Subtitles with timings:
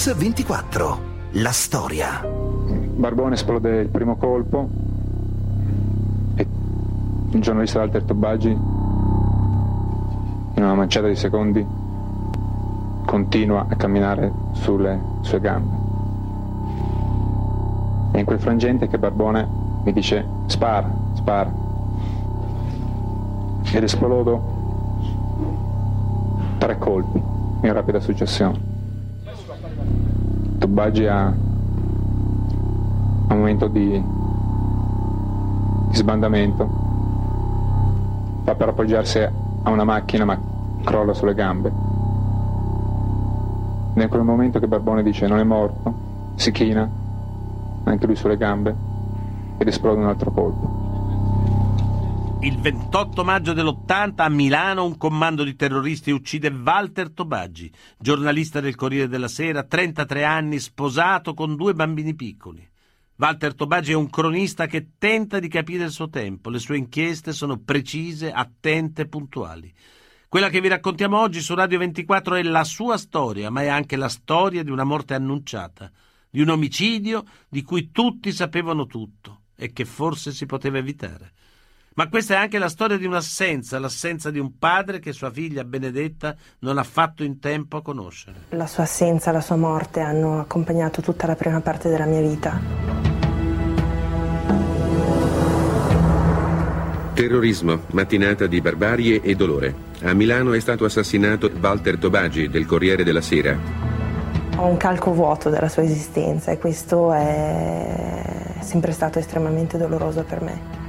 [0.00, 0.96] Mix24.
[1.32, 2.24] La storia.
[2.24, 4.66] Barbone esplode il primo colpo
[6.36, 6.46] e
[7.32, 8.58] il giornalista Walter Tobaggi in
[10.54, 11.62] una manciata di secondi
[13.04, 15.76] continua a camminare sulle sue gambe.
[18.12, 19.46] E in quel frangente che Barbone
[19.84, 21.52] mi dice spara, spara.
[23.70, 24.42] Ed esplodo
[26.56, 27.22] tre colpi
[27.60, 28.69] in rapida successione.
[30.60, 31.34] Tobaggi ha un
[33.28, 34.04] momento di,
[35.88, 36.68] di sbandamento,
[38.44, 40.38] fa per appoggiarsi a una macchina ma
[40.84, 41.68] crolla sulle gambe.
[43.94, 45.94] Ed è in quel momento che Barbone dice non è morto,
[46.34, 46.86] si china,
[47.84, 48.76] anche lui sulle gambe,
[49.56, 50.79] ed esplode un altro colpo.
[52.42, 58.76] Il 28 maggio dell'80 a Milano un comando di terroristi uccide Walter Tobaggi, giornalista del
[58.76, 62.66] Corriere della Sera, 33 anni, sposato con due bambini piccoli.
[63.16, 66.48] Walter Tobaggi è un cronista che tenta di capire il suo tempo.
[66.48, 69.70] Le sue inchieste sono precise, attente, puntuali.
[70.26, 73.96] Quella che vi raccontiamo oggi su Radio 24 è la sua storia, ma è anche
[73.96, 75.92] la storia di una morte annunciata,
[76.30, 81.32] di un omicidio di cui tutti sapevano tutto e che forse si poteva evitare.
[81.92, 85.64] Ma questa è anche la storia di un'assenza, l'assenza di un padre che sua figlia
[85.64, 88.42] Benedetta non ha fatto in tempo a conoscere.
[88.50, 92.60] La sua assenza, la sua morte hanno accompagnato tutta la prima parte della mia vita.
[97.12, 99.74] Terrorismo, mattinata di barbarie e dolore.
[100.02, 103.58] A Milano è stato assassinato Walter Tobagi del Corriere della Sera.
[104.56, 110.40] Ho un calco vuoto della sua esistenza e questo è sempre stato estremamente doloroso per
[110.40, 110.79] me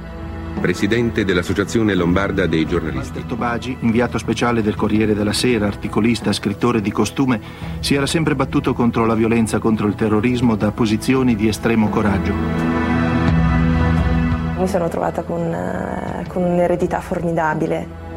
[0.60, 3.18] presidente dell'Associazione Lombarda dei giornalisti.
[3.18, 7.40] Walter Tobagi, inviato speciale del Corriere della Sera, articolista, scrittore di costume,
[7.80, 12.32] si era sempre battuto contro la violenza, contro il terrorismo da posizioni di estremo coraggio.
[14.58, 18.10] Mi sono trovata con, uh, con un'eredità formidabile.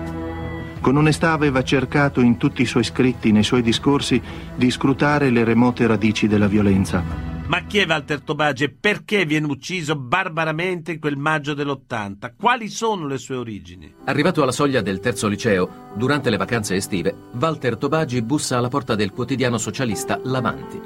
[0.80, 4.22] Con onestà aveva cercato in tutti i suoi scritti, nei suoi discorsi,
[4.56, 7.35] di scrutare le remote radici della violenza.
[7.48, 12.32] Ma chi è Walter Tobagi e perché viene ucciso barbaramente in quel maggio dell'80?
[12.36, 13.94] Quali sono le sue origini?
[14.06, 18.96] Arrivato alla soglia del terzo liceo, durante le vacanze estive, Walter Tobagi bussa alla porta
[18.96, 20.82] del quotidiano socialista L'Avanti.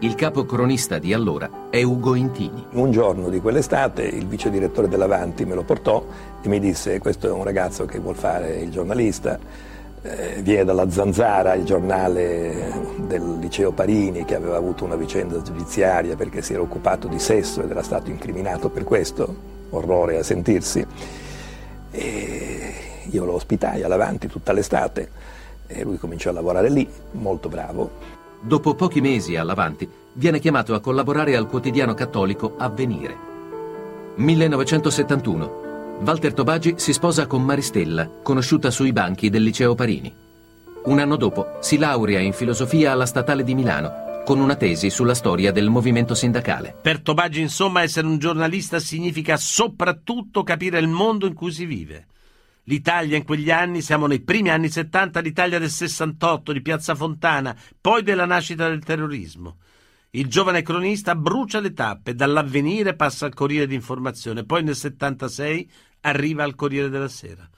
[0.00, 2.66] Il capo cronista di allora è Ugo Intini.
[2.72, 6.06] Un giorno di quell'estate il vice direttore dell'Avanti me lo portò
[6.42, 9.38] e mi disse questo è un ragazzo che vuol fare il giornalista
[10.02, 12.72] eh, viene dalla Zanzara, il giornale
[13.06, 17.62] del liceo Parini che aveva avuto una vicenda giudiziaria perché si era occupato di sesso
[17.62, 19.34] ed era stato incriminato per questo,
[19.70, 20.84] orrore a sentirsi.
[21.90, 22.74] E
[23.10, 25.10] io lo ospitai all'avanti tutta l'estate
[25.66, 27.90] e lui cominciò a lavorare lì, molto bravo.
[28.40, 33.30] Dopo pochi mesi all'avanti viene chiamato a collaborare al quotidiano cattolico Avvenire.
[34.16, 40.12] 1971 Walter Tobagi si sposa con Maristella, conosciuta sui banchi del liceo Parini.
[40.84, 45.14] Un anno dopo si laurea in filosofia alla Statale di Milano, con una tesi sulla
[45.14, 46.74] storia del movimento sindacale.
[46.82, 52.06] Per Tobagi, insomma, essere un giornalista significa soprattutto capire il mondo in cui si vive.
[52.64, 57.56] L'Italia in quegli anni, siamo nei primi anni 70, l'Italia del 68, di Piazza Fontana,
[57.80, 59.56] poi della nascita del terrorismo.
[60.14, 65.70] Il giovane cronista brucia le tappe, dall'avvenire passa al Corriere d'Informazione, poi nel 76
[66.02, 67.48] arriva al Corriere della Sera.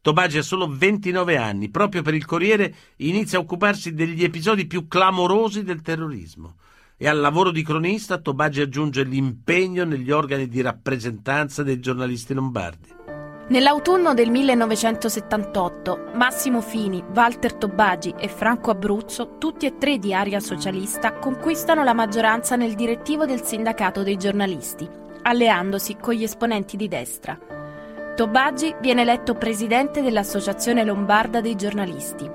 [0.00, 4.88] Tobagi ha solo 29 anni, proprio per il Corriere inizia a occuparsi degli episodi più
[4.88, 6.56] clamorosi del terrorismo
[6.96, 12.97] e al lavoro di cronista Tobagi aggiunge l'impegno negli organi di rappresentanza dei giornalisti lombardi.
[13.50, 20.38] Nell'autunno del 1978, Massimo Fini, Walter Tobagi e Franco Abruzzo, tutti e tre di Aria
[20.38, 24.86] Socialista, conquistano la maggioranza nel direttivo del sindacato dei giornalisti,
[25.22, 27.38] alleandosi con gli esponenti di destra.
[28.14, 32.30] Tobagi viene eletto presidente dell'Associazione Lombarda dei giornalisti.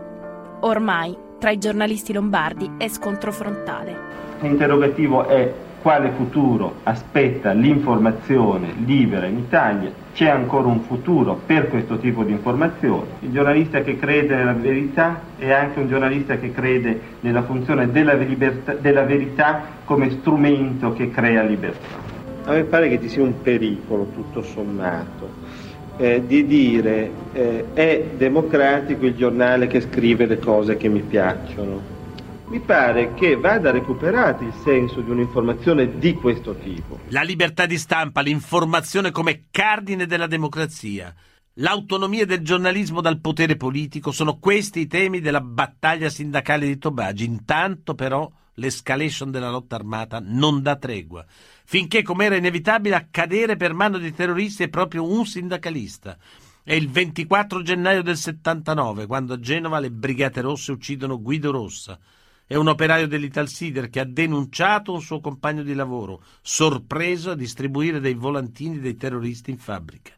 [0.61, 3.95] Ormai, tra i giornalisti lombardi, è scontro frontale.
[4.39, 9.91] L'interrogativo è quale futuro aspetta l'informazione libera in Italia?
[10.13, 13.07] C'è ancora un futuro per questo tipo di informazione?
[13.19, 18.13] Il giornalista che crede nella verità è anche un giornalista che crede nella funzione della,
[18.13, 22.11] libertà, della verità come strumento che crea libertà.
[22.45, 25.31] A me pare che ci sia un pericolo tutto sommato
[25.97, 31.92] eh, di dire eh, è democratico il giornale che scrive le cose che mi piacciono.
[32.53, 36.99] Mi pare che vada recuperato il senso di un'informazione di questo tipo.
[37.07, 41.11] La libertà di stampa, l'informazione come cardine della democrazia,
[41.53, 47.25] l'autonomia del giornalismo dal potere politico sono questi i temi della battaglia sindacale di Tobagi.
[47.25, 51.25] Intanto però l'escalation della lotta armata non dà tregua,
[51.65, 56.15] finché, come era inevitabile, accadere per mano dei terroristi è proprio un sindacalista.
[56.63, 61.97] È il 24 gennaio del 79, quando a Genova le Brigate Rosse uccidono Guido Rossa.
[62.45, 67.99] È un operaio dell'Italsider che ha denunciato un suo compagno di lavoro, sorpreso a distribuire
[67.99, 70.13] dei volantini dei terroristi in fabbrica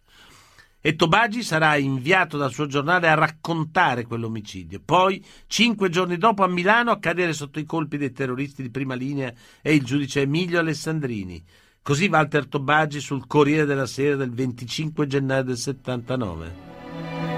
[0.86, 4.80] e Tobagi sarà inviato dal suo giornale a raccontare quell'omicidio.
[4.86, 8.94] Poi, cinque giorni dopo, a Milano a cadere sotto i colpi dei terroristi di prima
[8.94, 9.34] linea
[9.64, 11.44] è il giudice Emilio Alessandrini.
[11.82, 16.54] Così Walter Tobagi sul Corriere della Sera del 25 gennaio del 79.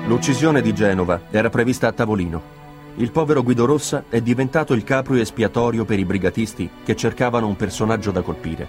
[0.08, 2.57] L'uccisione di Genova era prevista a tavolino.
[3.00, 7.56] Il povero Guido Rossa è diventato il capro espiatorio per i brigatisti che cercavano un
[7.56, 8.68] personaggio da colpire.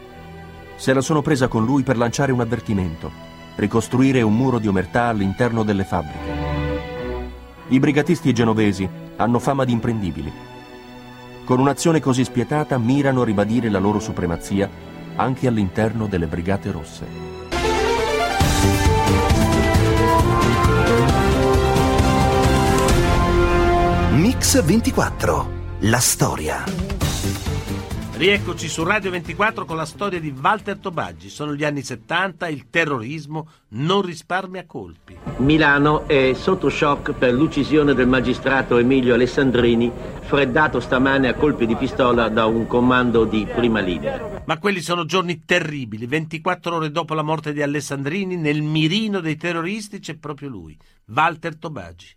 [0.76, 3.28] Se la sono presa con lui per lanciare un avvertimento
[3.58, 6.46] ricostruire un muro di omertà all'interno delle fabbriche.
[7.68, 10.32] I brigatisti genovesi hanno fama di imprendibili.
[11.44, 14.70] Con un'azione così spietata mirano a ribadire la loro supremazia
[15.16, 17.37] anche all'interno delle Brigate Rosse.
[24.58, 25.50] Mix 24.
[25.80, 26.64] La storia.
[28.14, 31.28] Rieccoci su Radio 24 con la storia di Walter Tobaggi.
[31.28, 35.16] Sono gli anni 70, il terrorismo non risparmia colpi.
[35.36, 41.76] Milano è sotto shock per l'uccisione del magistrato Emilio Alessandrini, freddato stamane a colpi di
[41.76, 44.42] pistola da un comando di prima linea.
[44.44, 46.06] Ma quelli sono giorni terribili.
[46.06, 50.76] 24 ore dopo la morte di Alessandrini, nel mirino dei terroristi c'è proprio lui,
[51.06, 52.16] Walter Tobaggi.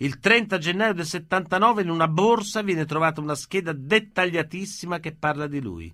[0.00, 5.48] Il 30 gennaio del 79 in una borsa viene trovata una scheda dettagliatissima che parla
[5.48, 5.92] di lui.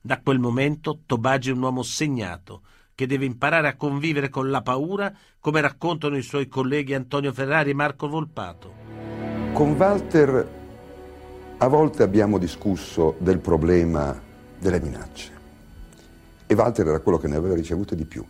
[0.00, 2.62] Da quel momento Tobagi è un uomo segnato,
[2.94, 7.70] che deve imparare a convivere con la paura, come raccontano i suoi colleghi Antonio Ferrari
[7.70, 8.72] e Marco Volpato.
[9.52, 10.48] Con Walter
[11.58, 14.18] a volte abbiamo discusso del problema
[14.58, 15.30] delle minacce
[16.46, 18.24] e Walter era quello che ne aveva ricevute di più.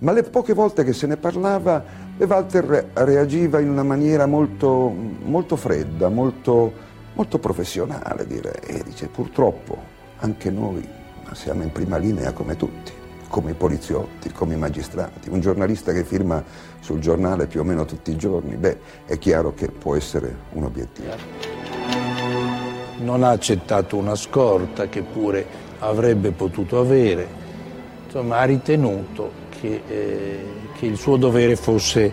[0.00, 4.92] Ma le poche volte che se ne parlava Walter reagiva in una maniera molto,
[5.22, 6.72] molto fredda, molto,
[7.14, 10.86] molto professionale direi, e dice purtroppo anche noi
[11.32, 12.90] siamo in prima linea come tutti,
[13.28, 15.28] come i poliziotti, come i magistrati.
[15.28, 16.42] Un giornalista che firma
[16.80, 20.64] sul giornale più o meno tutti i giorni, beh, è chiaro che può essere un
[20.64, 21.12] obiettivo.
[22.98, 25.46] Non ha accettato una scorta che pure
[25.78, 27.26] avrebbe potuto avere,
[28.06, 30.46] insomma ha ritenuto che, eh,
[30.76, 32.12] che il suo dovere fosse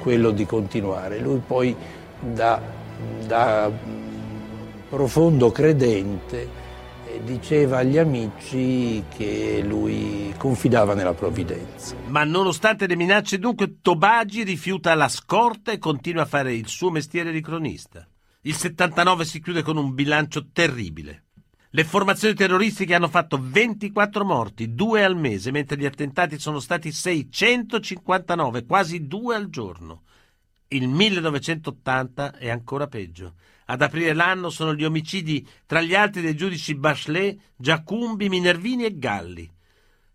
[0.00, 1.18] quello di continuare.
[1.18, 1.74] Lui poi
[2.20, 2.60] da,
[3.26, 3.70] da
[4.88, 6.48] profondo credente
[7.06, 11.96] eh, diceva agli amici che lui confidava nella provvidenza.
[12.06, 16.90] Ma nonostante le minacce dunque Tobagi rifiuta la scorta e continua a fare il suo
[16.90, 18.06] mestiere di cronista.
[18.42, 21.25] Il 79 si chiude con un bilancio terribile.
[21.76, 26.90] Le formazioni terroristiche hanno fatto 24 morti, due al mese, mentre gli attentati sono stati
[26.90, 30.04] 659, quasi due al giorno.
[30.68, 33.34] Il 1980 è ancora peggio.
[33.66, 38.96] Ad aprire l'anno sono gli omicidi tra gli altri dei giudici Bachelet, Giacumbi, Minervini e
[38.96, 39.52] Galli.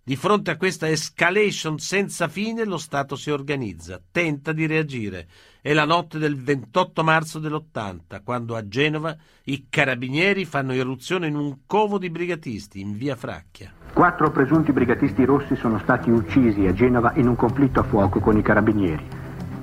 [0.03, 5.27] Di fronte a questa escalation senza fine lo Stato si organizza, tenta di reagire.
[5.63, 11.35] È la notte del 28 marzo dell'80, quando a Genova i carabinieri fanno irruzione in
[11.35, 13.71] un covo di brigatisti in via Fracchia.
[13.93, 18.39] Quattro presunti brigatisti rossi sono stati uccisi a Genova in un conflitto a fuoco con
[18.39, 19.05] i carabinieri.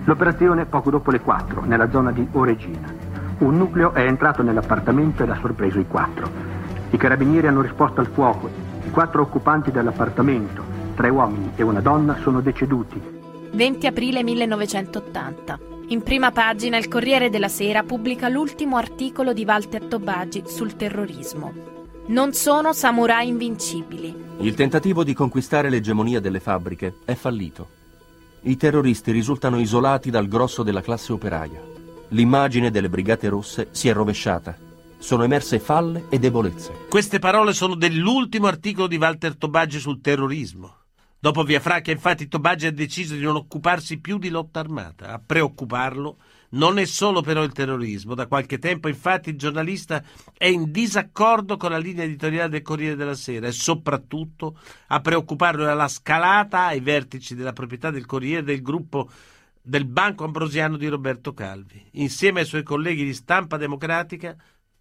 [0.05, 2.95] L'operazione poco dopo le 4, nella zona di Oregina.
[3.39, 6.31] Un nucleo è entrato nell'appartamento ed ha sorpreso i quattro.
[6.91, 8.49] I carabinieri hanno risposto al fuoco
[8.87, 10.63] i quattro occupanti dell'appartamento,
[10.95, 13.03] tre uomini e una donna, sono deceduti.
[13.51, 15.78] 20 aprile 1980.
[15.91, 21.53] In prima pagina il Corriere della Sera pubblica l'ultimo articolo di Walter Tobagi sul terrorismo.
[22.09, 24.15] Non sono samurai invincibili.
[24.41, 27.69] Il tentativo di conquistare l'egemonia delle fabbriche è fallito.
[28.43, 31.61] I terroristi risultano isolati dal grosso della classe operaia.
[32.09, 34.67] L'immagine delle brigate rosse si è rovesciata
[34.99, 36.87] sono emerse falle e debolezze.
[36.89, 40.78] Queste parole sono dell'ultimo articolo di Walter Tobaggi sul terrorismo.
[41.21, 45.15] Dopo Via Fracchia, infatti, Tobaggi ha deciso di non occuparsi più di lotta armata.
[45.15, 46.19] A preoccuparlo
[46.51, 48.15] non è solo però il terrorismo.
[48.15, 50.01] Da qualche tempo, infatti, il giornalista
[50.33, 55.69] è in disaccordo con la linea editoriale del Corriere della Sera e soprattutto a preoccuparlo
[55.69, 59.11] è la scalata ai vertici della proprietà del Corriere del gruppo
[59.61, 61.85] del Banco Ambrosiano di Roberto Calvi.
[61.95, 64.37] Insieme ai suoi colleghi di stampa democratica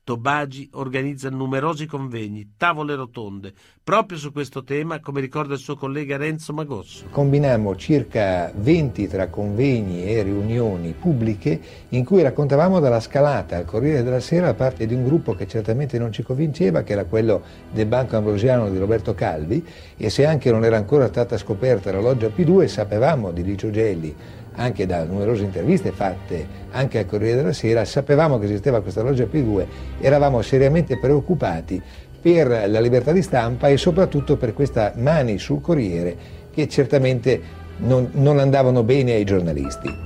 [0.08, 3.52] Tobagi organizza numerosi convegni, tavole rotonde,
[3.84, 7.08] proprio su questo tema, come ricorda il suo collega Renzo Magosso.
[7.10, 11.60] Combinammo circa 20 tra convegni e riunioni pubbliche
[11.90, 15.46] in cui raccontavamo della scalata al Corriere della Sera da parte di un gruppo che
[15.46, 19.62] certamente non ci convinceva, che era quello del Banco Ambrosiano di Roberto Calvi,
[19.98, 24.16] e se anche non era ancora stata scoperta la loggia P2, sapevamo di Licio Gelli
[24.58, 29.24] anche da numerose interviste fatte anche al Corriere della Sera, sapevamo che esisteva questa loggia
[29.24, 29.66] P2,
[30.00, 31.82] eravamo seriamente preoccupati
[32.22, 36.16] per la libertà di stampa e soprattutto per queste mani sul Corriere
[36.52, 40.06] che certamente non, non andavano bene ai giornalisti.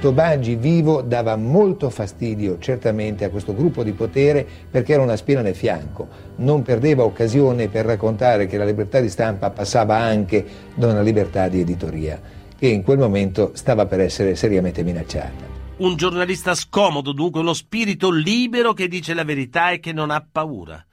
[0.00, 5.40] Tobagi vivo dava molto fastidio certamente a questo gruppo di potere perché era una spina
[5.40, 10.86] nel fianco, non perdeva occasione per raccontare che la libertà di stampa passava anche da
[10.88, 15.56] una libertà di editoria che in quel momento stava per essere seriamente minacciata.
[15.76, 20.26] Un giornalista scomodo, dunque uno spirito libero che dice la verità e che non ha
[20.28, 20.84] paura.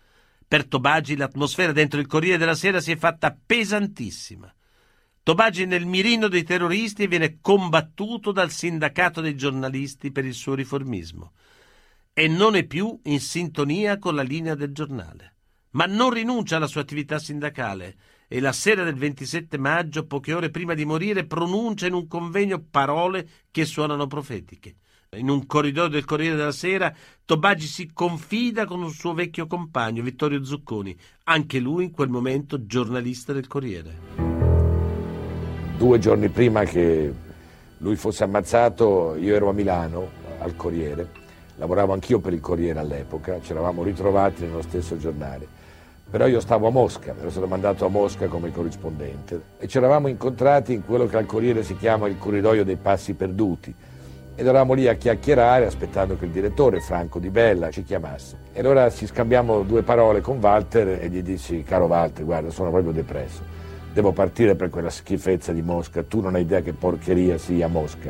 [0.48, 4.54] Per Tobagi l'atmosfera dentro il Corriere della Sera si è fatta pesantissima.
[5.24, 10.54] Tobagi nel mirino dei terroristi e viene combattuto dal sindacato dei giornalisti per il suo
[10.54, 11.32] riformismo.
[12.14, 15.34] E non è più in sintonia con la linea del giornale.
[15.72, 17.96] Ma non rinuncia alla sua attività sindacale
[18.36, 22.62] e la sera del 27 maggio, poche ore prima di morire, pronuncia in un convegno
[22.70, 24.76] parole che suonano profetiche.
[25.12, 30.04] In un corridoio del Corriere della Sera, Tobagi si confida con un suo vecchio compagno,
[30.04, 34.00] Vittorio Zucconi, anche lui in quel momento giornalista del Corriere.
[35.78, 37.14] Due giorni prima che
[37.78, 41.10] lui fosse ammazzato, io ero a Milano, al Corriere,
[41.56, 45.55] lavoravo anch'io per il Corriere all'epoca, ci eravamo ritrovati nello stesso giornale
[46.16, 50.08] però io stavo a Mosca, ero stato mandato a Mosca come corrispondente e ci eravamo
[50.08, 53.76] incontrati in quello che al Corriere si chiama il corridoio dei passi perduti
[54.34, 58.38] ed eravamo lì a chiacchierare aspettando che il direttore Franco Di Bella ci chiamasse.
[58.54, 62.70] E allora ci scambiamo due parole con Walter e gli dissi, caro Walter, guarda, sono
[62.70, 63.42] proprio depresso,
[63.92, 68.10] devo partire per quella schifezza di Mosca, tu non hai idea che porcheria sia Mosca.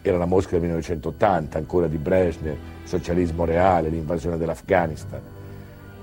[0.00, 5.41] Era la Mosca del 1980, ancora di Brezhnev, socialismo reale, l'invasione dell'Afghanistan.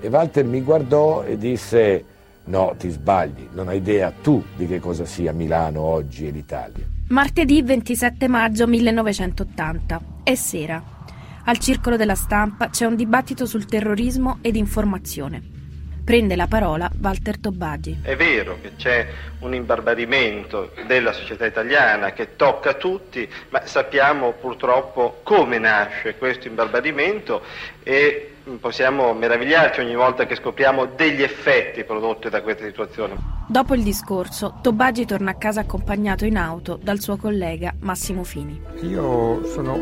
[0.02, 2.04] E Walter mi guardò e disse,
[2.44, 6.86] no, ti sbagli, non hai idea tu di che cosa sia Milano oggi e l'Italia.
[7.08, 10.82] Martedì 27 maggio 1980, è sera.
[11.44, 15.42] Al Circolo della Stampa c'è un dibattito sul terrorismo ed informazione.
[16.02, 17.98] Prende la parola Walter Tobagi.
[18.02, 19.06] È vero che c'è
[19.40, 27.42] un imbarbarimento della società italiana che tocca tutti, ma sappiamo purtroppo come nasce questo imbarbarimento
[27.82, 28.29] e
[28.60, 33.14] possiamo meravigliarci ogni volta che scopriamo degli effetti prodotti da questa situazione.
[33.46, 38.60] Dopo il discorso, Tobagi torna a casa accompagnato in auto dal suo collega Massimo Fini.
[38.82, 39.78] Io sono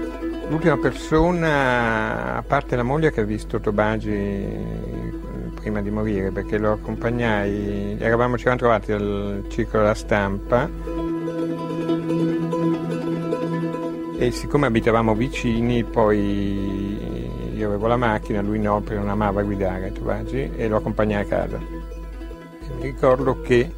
[0.49, 5.07] l'ultima persona, a parte la moglie, che ha visto Tobagi
[5.55, 10.69] prima di morire perché lo accompagnai, eravamo, ci eravamo trovati al circolo della stampa
[14.21, 16.98] e siccome abitavamo vicini poi
[17.59, 21.27] io avevo la macchina, lui no perché non amava guidare Tobagi e lo accompagnai a
[21.27, 21.59] casa.
[21.59, 23.73] E mi ricordo che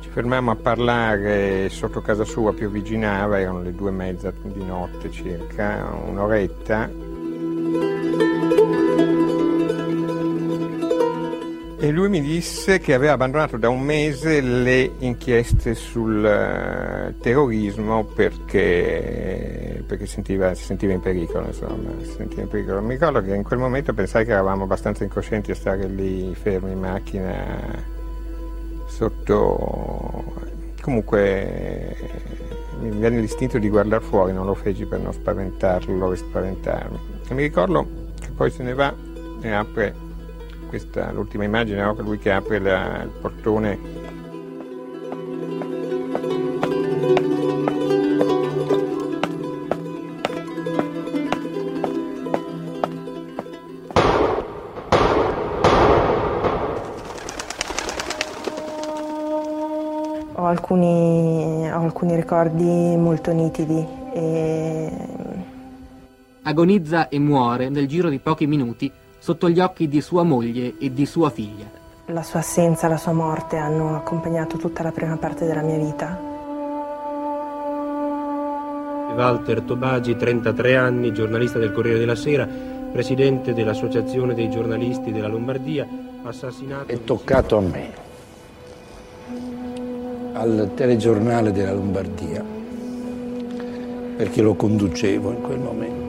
[0.00, 5.10] ci fermammo a parlare sotto casa sua, piovigginava, erano le due e mezza di notte
[5.10, 6.90] circa, un'oretta
[11.82, 18.04] E lui mi disse che aveva abbandonato da un mese le inchieste sul uh, terrorismo
[18.04, 22.82] perché, perché sentiva, si sentiva in pericolo, insomma, sentiva in pericolo.
[22.82, 26.70] Mi ricordo che in quel momento pensai che eravamo abbastanza incoscienti a stare lì fermi
[26.70, 27.34] in macchina
[28.86, 30.22] sotto...
[30.80, 31.96] Comunque
[32.78, 36.98] mi venne l'istinto di guardare fuori, non lo feci per non spaventarlo e spaventarmi.
[37.26, 37.88] E mi ricordo
[38.20, 38.94] che poi se ne va
[39.40, 40.10] e apre
[40.72, 41.94] questa l'ultima immagine, no?
[41.98, 43.78] lui che apre la, il portone.
[60.36, 64.90] Ho alcuni, ho alcuni ricordi molto nitidi e...
[66.44, 68.90] Agonizza e muore nel giro di pochi minuti
[69.22, 71.70] sotto gli occhi di sua moglie e di sua figlia.
[72.06, 76.18] La sua assenza, la sua morte hanno accompagnato tutta la prima parte della mia vita.
[79.14, 82.48] Walter Tobagi, 33 anni, giornalista del Corriere della Sera,
[82.90, 85.86] presidente dell'Associazione dei giornalisti della Lombardia,
[86.24, 86.90] assassinato...
[86.90, 87.90] È toccato a me,
[90.32, 92.44] al telegiornale della Lombardia,
[94.16, 96.01] perché lo conducevo in quel momento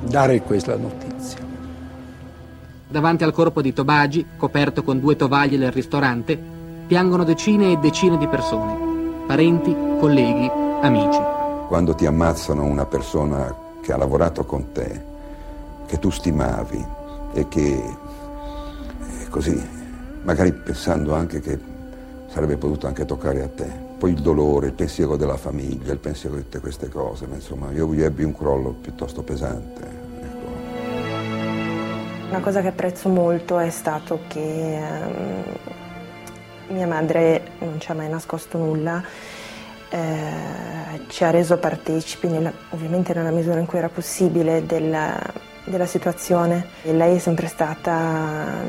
[0.00, 1.38] dare questa notizia.
[2.88, 6.36] Davanti al corpo di Tobagi, coperto con due tovaglie del ristorante,
[6.86, 11.20] piangono decine e decine di persone, parenti, colleghi, amici.
[11.68, 15.04] Quando ti ammazzano una persona che ha lavorato con te,
[15.86, 16.84] che tu stimavi
[17.32, 19.60] e che eh, così,
[20.22, 21.58] magari pensando anche che
[22.26, 23.89] sarebbe potuto anche toccare a te.
[24.00, 27.70] Poi il dolore, il pensiero della famiglia, il pensiero di tutte queste cose, ma insomma
[27.70, 29.82] io ebbi un crollo piuttosto pesante.
[32.30, 35.42] Una cosa che apprezzo molto è stato che ehm,
[36.68, 39.04] mia madre non ci ha mai nascosto nulla,
[39.90, 45.20] eh, ci ha reso partecipi, nella, ovviamente nella misura in cui era possibile, della,
[45.64, 46.68] della situazione.
[46.84, 48.62] E lei è sempre stata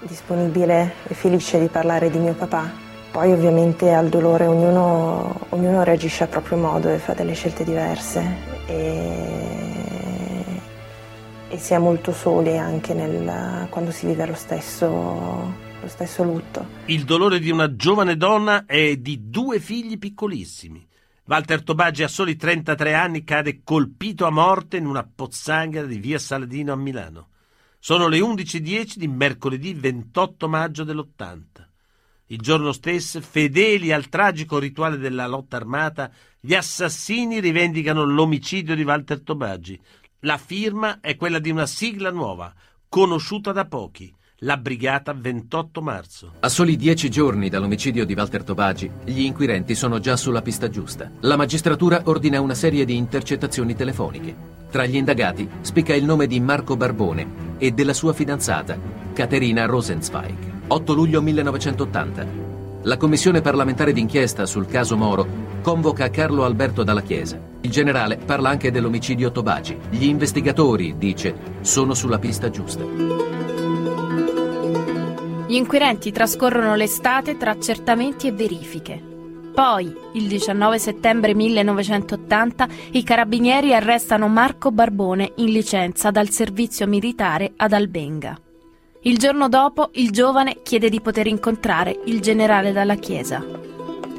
[0.00, 2.83] disponibile e felice di parlare di mio papà.
[3.14, 8.36] Poi ovviamente al dolore ognuno, ognuno reagisce a proprio modo e fa delle scelte diverse.
[8.66, 9.54] E
[11.54, 16.66] e si è molto soli anche nel, quando si vive lo stesso, lo stesso lutto.
[16.86, 20.84] Il dolore di una giovane donna è di due figli piccolissimi.
[21.26, 26.18] Walter Tobagi a soli 33 anni cade colpito a morte in una pozzanghera di via
[26.18, 27.28] Saladino a Milano.
[27.78, 31.73] Sono le 11.10 di mercoledì 28 maggio dell'80.
[32.28, 38.82] Il giorno stesso, fedeli al tragico rituale della lotta armata, gli assassini rivendicano l'omicidio di
[38.82, 39.78] Walter Tobagi,
[40.20, 42.50] la firma è quella di una sigla nuova,
[42.88, 46.32] conosciuta da pochi, la Brigata 28 marzo.
[46.40, 51.10] A soli dieci giorni dall'omicidio di Walter Tobagi, gli inquirenti sono già sulla pista giusta.
[51.20, 54.34] La magistratura ordina una serie di intercettazioni telefoniche.
[54.70, 58.78] Tra gli indagati spicca il nome di Marco Barbone e della sua fidanzata,
[59.12, 60.53] Caterina Rosenzweig.
[60.66, 62.26] 8 luglio 1980.
[62.84, 65.26] La commissione parlamentare d'inchiesta sul caso Moro
[65.62, 67.38] convoca Carlo Alberto Dalla Chiesa.
[67.60, 69.76] Il generale parla anche dell'omicidio Tobagi.
[69.90, 72.82] Gli investigatori, dice, sono sulla pista giusta.
[75.46, 79.02] Gli inquirenti trascorrono l'estate tra accertamenti e verifiche.
[79.54, 87.52] Poi, il 19 settembre 1980, i carabinieri arrestano Marco Barbone in licenza dal servizio militare
[87.56, 88.38] ad Albenga.
[89.06, 93.44] Il giorno dopo, il giovane chiede di poter incontrare il generale dalla Chiesa.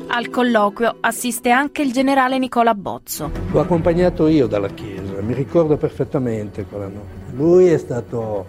[0.05, 3.31] Al colloquio assiste anche il generale Nicola Bozzo.
[3.51, 7.33] L'ho accompagnato io dalla chiesa, mi ricordo perfettamente quella notte.
[7.33, 8.45] Lui è stato,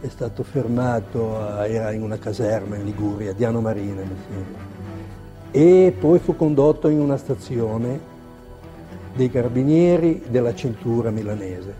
[0.00, 4.62] è stato fermato, era in una caserma in Liguria, Diano Marina mi sembra,
[5.50, 7.98] e poi fu condotto in una stazione
[9.16, 11.74] dei carabinieri della cintura milanese.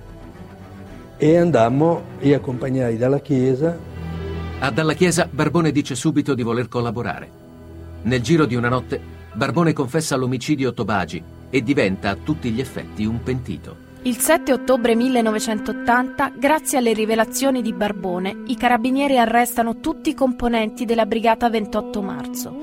[1.18, 3.90] E andammo, io accompagnai dalla chiesa.
[4.62, 7.28] A Dalla Chiesa Barbone dice subito di voler collaborare.
[8.02, 9.00] Nel giro di una notte,
[9.32, 11.20] Barbone confessa l'omicidio Tobagi
[11.50, 13.76] e diventa a tutti gli effetti un pentito.
[14.02, 20.84] Il 7 ottobre 1980, grazie alle rivelazioni di Barbone, i carabinieri arrestano tutti i componenti
[20.84, 22.56] della Brigata 28 marzo.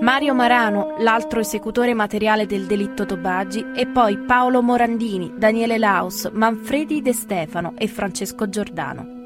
[0.00, 7.00] Mario Marano, l'altro esecutore materiale del delitto Tobagi, e poi Paolo Morandini, Daniele Laus, Manfredi
[7.00, 9.17] De Stefano e Francesco Giordano.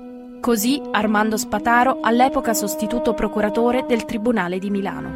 [0.43, 5.11] Così Armando Spataro, all'epoca sostituto procuratore del Tribunale di Milano.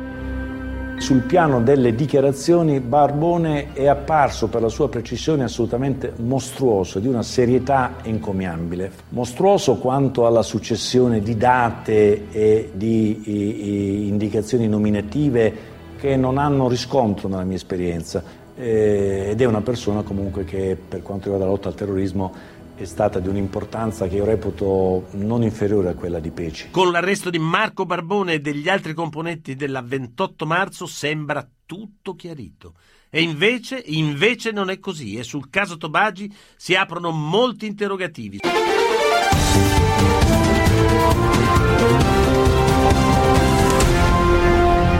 [0.98, 7.24] Sul piano delle dichiarazioni Barbone è apparso per la sua precisione assolutamente mostruoso, di una
[7.24, 8.92] serietà encomiabile.
[9.08, 15.54] Mostruoso quanto alla successione di date e di indicazioni nominative
[15.96, 21.02] che non hanno riscontro nella mia esperienza eh, ed è una persona comunque che per
[21.02, 22.32] quanto riguarda la lotta al terrorismo
[22.76, 26.70] è stata di un'importanza che io reputo non inferiore a quella di Peci.
[26.70, 32.74] Con l'arresto di Marco Barbone e degli altri componenti della 28 marzo sembra tutto chiarito.
[33.08, 38.40] E invece, invece non è così e sul caso Tobagi si aprono molti interrogativi.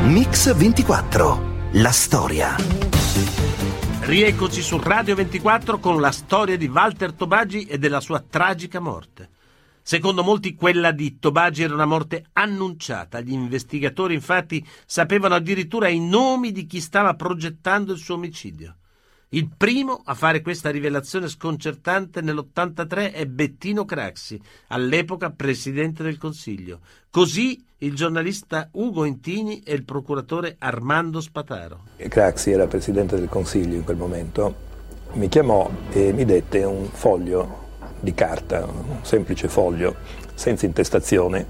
[0.04, 1.54] Mix 24.
[1.72, 2.75] La storia.
[4.06, 9.30] Rieccoci su Radio 24 con la storia di Walter Tobagi e della sua tragica morte.
[9.82, 13.20] Secondo molti quella di Tobagi era una morte annunciata.
[13.20, 18.76] Gli investigatori infatti sapevano addirittura i nomi di chi stava progettando il suo omicidio.
[19.36, 26.80] Il primo a fare questa rivelazione sconcertante nell'83 è Bettino Craxi, all'epoca presidente del Consiglio.
[27.10, 31.82] Così il giornalista Ugo Intini e il procuratore Armando Spataro.
[31.98, 34.54] Craxi era presidente del Consiglio in quel momento,
[35.12, 37.64] mi chiamò e mi dette un foglio
[38.00, 39.96] di carta, un semplice foglio
[40.32, 41.46] senza intestazione,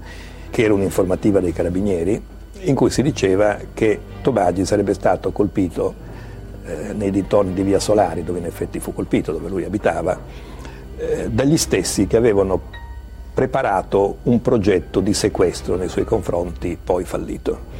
[0.49, 2.21] che era un'informativa dei carabinieri,
[2.63, 6.06] in cui si diceva che Tobagi sarebbe stato colpito
[6.67, 10.19] eh, nei dintorni di Via Solari, dove in effetti fu colpito, dove lui abitava,
[10.97, 12.59] eh, dagli stessi che avevano
[13.33, 17.75] preparato un progetto di sequestro nei suoi confronti, poi fallito.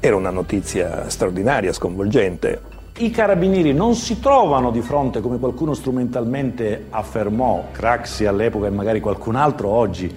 [0.00, 2.60] Era una notizia straordinaria, sconvolgente.
[2.98, 9.00] I carabinieri non si trovano di fronte, come qualcuno strumentalmente affermò, Craxi all'epoca e magari
[9.00, 10.14] qualcun altro oggi,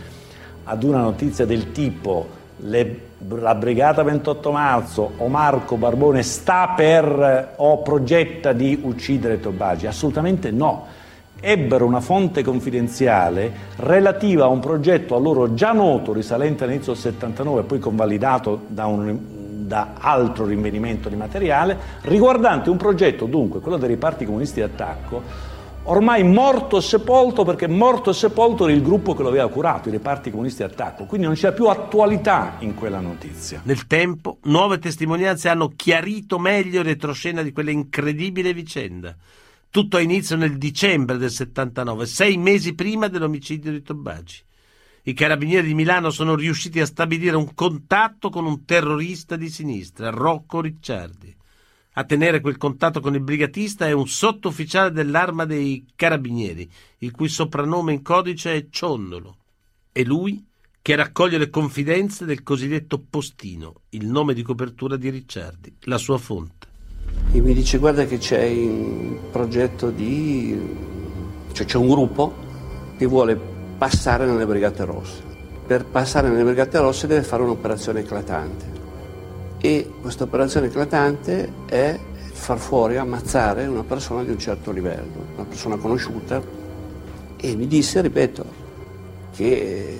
[0.63, 7.53] ad una notizia del tipo le, la Brigata 28 marzo o Marco Barbone sta per
[7.55, 9.87] o progetta di uccidere Tobagi?
[9.87, 10.85] Assolutamente no.
[11.39, 17.01] Ebbero una fonte confidenziale relativa a un progetto a loro già noto, risalente all'inizio del
[17.01, 19.35] 79 e poi convalidato da un
[19.67, 25.21] da altro rinvenimento di materiale, riguardante un progetto, dunque, quello dei riparti comunisti d'attacco,
[25.87, 29.89] ormai morto e sepolto perché morto e sepolto era il gruppo che lo aveva curato,
[29.89, 33.61] i reparti comunisti d'attacco, quindi non c'è più attualità in quella notizia.
[33.63, 39.15] Nel tempo, nuove testimonianze hanno chiarito meglio il retroscena di quella incredibile vicenda.
[39.69, 44.43] Tutto ha inizio nel dicembre del 79, sei mesi prima dell'omicidio di Tobagi.
[45.03, 50.09] I carabinieri di Milano sono riusciti a stabilire un contatto con un terrorista di sinistra,
[50.09, 51.33] Rocco Ricciardi.
[51.97, 57.27] A tenere quel contatto con il brigatista è un sottufficiale dell'arma dei carabinieri, il cui
[57.27, 59.37] soprannome in codice è Ciondolo.
[59.91, 60.45] È lui
[60.79, 66.19] che raccoglie le confidenze del cosiddetto postino, il nome di copertura di Ricciardi, la sua
[66.19, 66.67] fonte.
[67.31, 70.55] E mi dice guarda che c'è un progetto di...
[71.51, 72.35] cioè c'è un gruppo
[72.95, 73.35] che vuole
[73.75, 75.23] passare nelle Brigate Rosse.
[75.65, 78.76] Per passare nelle Brigate Rosse deve fare un'operazione eclatante
[79.67, 81.99] e questa operazione eclatante è
[82.31, 86.41] far fuori, ammazzare una persona di un certo livello, una persona conosciuta
[87.35, 88.45] e mi disse, ripeto,
[89.35, 89.99] che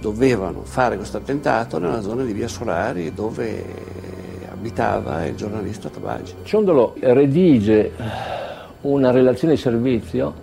[0.00, 3.64] dovevano fare questo attentato nella zona di Via Solari dove
[4.50, 6.34] abitava il giornalista Tabagi.
[6.42, 7.92] Ciondolo redige
[8.82, 10.34] una relazione di servizio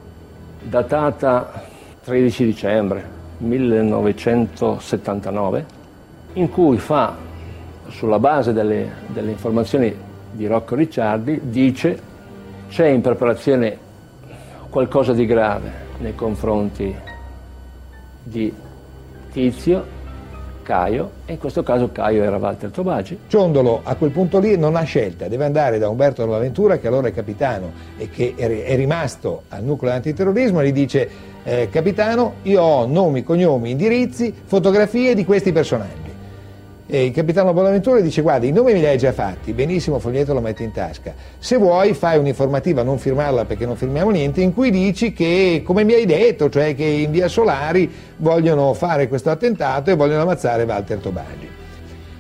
[0.64, 1.64] datata
[2.04, 5.66] 13 dicembre 1979,
[6.34, 7.28] in cui fa,
[7.90, 9.96] sulla base delle, delle informazioni
[10.32, 12.00] di Rocco Ricciardi, dice
[12.70, 13.78] c'è in preparazione
[14.70, 16.96] qualcosa di grave nei confronti
[18.24, 18.54] di
[19.32, 19.98] Tizio,
[20.62, 23.22] Caio, e in questo caso Caio era Walter Tobagi.
[23.28, 27.08] Ciondolo a quel punto lì non ha scelta, deve andare da Umberto Bonaventura, che allora
[27.08, 31.10] è capitano e che è rimasto al nucleo antiterrorismo, e gli dice
[31.44, 36.09] eh, capitano, io ho nomi, cognomi, indirizzi, fotografie di questi personaggi.
[36.92, 40.34] E il capitano Bonaventura dice guarda i nomi me li hai già fatti, benissimo foglietto
[40.34, 44.56] lo metti in tasca, se vuoi fai un'informativa, non firmarla perché non firmiamo niente, in
[44.56, 49.30] cui dici che come mi hai detto, cioè che in via Solari vogliono fare questo
[49.30, 51.48] attentato e vogliono ammazzare Walter Tobagi.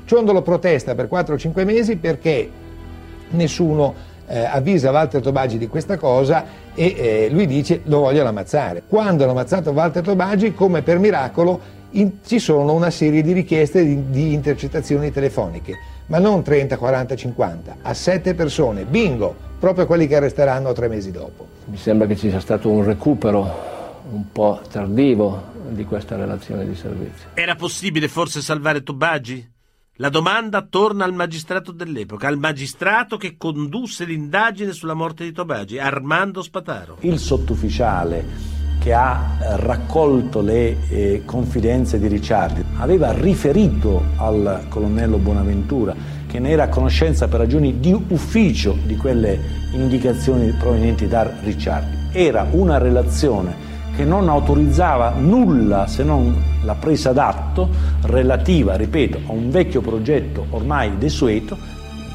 [0.05, 2.47] Ciondolo protesta per 4-5 mesi perché
[3.31, 3.95] nessuno
[4.27, 8.83] eh, avvisa Walter Tobagi di questa cosa e eh, lui dice lo vogliono ammazzare.
[8.87, 13.83] Quando hanno ammazzato Walter Tobagi, come per miracolo, in, ci sono una serie di richieste
[13.83, 20.07] di, di intercettazioni telefoniche, ma non 30, 40, 50, a 7 persone, bingo, proprio quelli
[20.07, 21.47] che arresteranno tre mesi dopo.
[21.65, 23.67] Mi sembra che ci sia stato un recupero
[24.11, 27.29] un po' tardivo di questa relazione di servizio.
[27.33, 29.57] Era possibile forse salvare Tobagi?
[29.95, 35.77] La domanda torna al magistrato dell'epoca, al magistrato che condusse l'indagine sulla morte di Tobagi,
[35.77, 36.97] Armando Spataro.
[37.01, 45.93] Il sottufficiale che ha raccolto le eh, confidenze di Ricciardi aveva riferito al colonnello Bonaventura
[46.25, 49.39] che ne era a conoscenza per ragioni di ufficio di quelle
[49.73, 51.97] indicazioni provenienti da Ricciardi.
[52.11, 57.69] Era una relazione che non autorizzava nulla se non la presa d'atto
[58.03, 61.57] relativa, ripeto, a un vecchio progetto ormai desueto,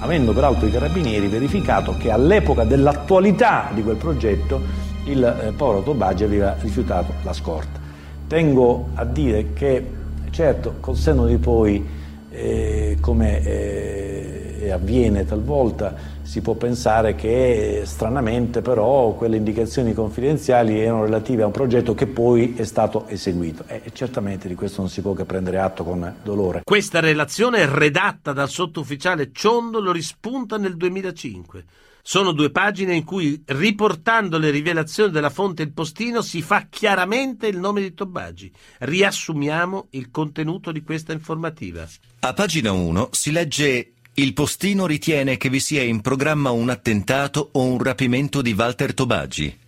[0.00, 6.24] avendo peraltro i carabinieri verificato che all'epoca dell'attualità di quel progetto il eh, povero Tobagi
[6.24, 7.80] aveva rifiutato la scorta.
[8.26, 9.86] Tengo a dire che,
[10.30, 11.86] certo, col senno di poi,
[12.30, 21.04] eh, come eh, avviene talvolta, si può pensare che stranamente però quelle indicazioni confidenziali erano
[21.04, 25.02] relative a un progetto che poi è stato eseguito e certamente di questo non si
[25.02, 26.62] può che prendere atto con dolore.
[26.64, 31.64] Questa relazione redatta dal sottufficiale Ciondo lo rispunta nel 2005.
[32.06, 37.46] Sono due pagine in cui, riportando le rivelazioni della fonte Il Postino, si fa chiaramente
[37.46, 38.52] il nome di Tobagi.
[38.80, 41.88] Riassumiamo il contenuto di questa informativa.
[42.20, 47.48] A pagina 1 si legge il postino ritiene che vi sia in programma un attentato
[47.52, 49.58] o un rapimento di Walter Tobagi.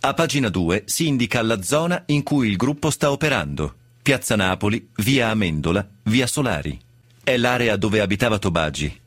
[0.00, 3.74] A pagina 2 si indica la zona in cui il gruppo sta operando.
[4.02, 6.78] Piazza Napoli, via Amendola, via Solari.
[7.24, 8.99] È l'area dove abitava Tobagi.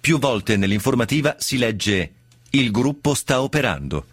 [0.00, 2.12] Più volte nell'informativa si legge
[2.50, 4.06] il gruppo sta operando.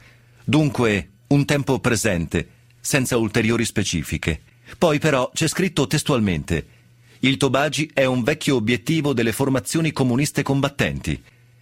[0.44, 4.42] Dunque, un tempo presente, senza ulteriori specifiche.
[4.78, 6.76] Poi però c'è scritto testualmente
[7.22, 11.20] il Tobagi è un vecchio obiettivo delle formazioni comuniste combattenti.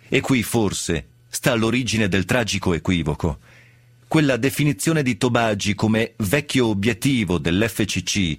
[0.09, 3.39] E qui forse sta l'origine del tragico equivoco.
[4.07, 8.37] Quella definizione di Tobagi come vecchio obiettivo dell'FCC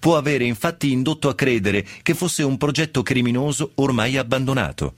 [0.00, 4.94] può avere infatti indotto a credere che fosse un progetto criminoso ormai abbandonato.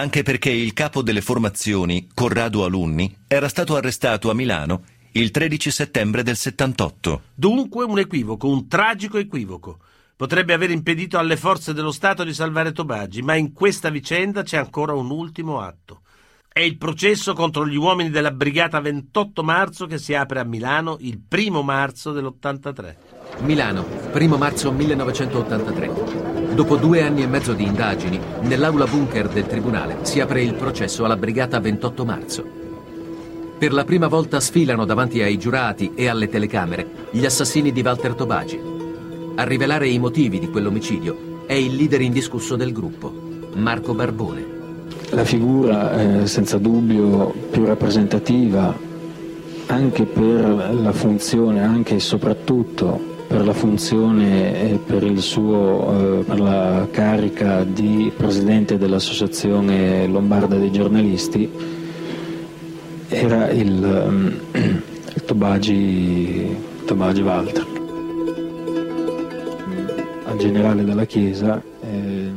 [0.00, 5.70] Anche perché il capo delle formazioni, Corrado Alunni, era stato arrestato a Milano il 13
[5.70, 7.24] settembre del 78.
[7.34, 9.80] Dunque un equivoco, un tragico equivoco.
[10.16, 14.56] Potrebbe aver impedito alle forze dello Stato di salvare Tobagi, ma in questa vicenda c'è
[14.56, 16.00] ancora un ultimo atto.
[16.50, 20.96] È il processo contro gli uomini della Brigata 28 marzo che si apre a Milano
[21.00, 22.94] il primo marzo dell'83.
[23.40, 26.19] Milano, primo marzo 1983.
[26.54, 31.04] Dopo due anni e mezzo di indagini, nell'aula bunker del tribunale si apre il processo
[31.04, 32.44] alla Brigata 28 marzo.
[33.56, 38.14] Per la prima volta sfilano davanti ai giurati e alle telecamere gli assassini di Walter
[38.14, 38.60] Tobagi.
[39.36, 43.12] A rivelare i motivi di quell'omicidio è il leader indiscusso del gruppo,
[43.54, 44.58] Marco Barbone.
[45.10, 48.76] La figura è senza dubbio più rappresentativa
[49.66, 56.40] anche per la funzione, anche e soprattutto per la funzione e per, suo, eh, per
[56.40, 61.48] la carica di presidente dell'Associazione Lombarda dei giornalisti,
[63.08, 67.66] era il, um, il Tobagi, Tobagi Walter.
[70.24, 72.32] Al generale della Chiesa eh,